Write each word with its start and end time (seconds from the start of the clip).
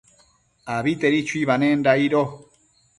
Abitedi 0.77 1.19
chuibanenda 1.27 1.89
aidquio 1.97 2.23